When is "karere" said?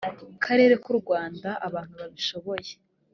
0.45-0.73